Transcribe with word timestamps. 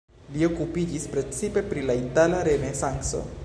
Li 0.35 0.45
okupiĝis 0.47 1.05
precipe 1.11 1.65
pri 1.73 1.85
la 1.91 1.99
itala 2.07 2.43
renesanco. 2.51 3.23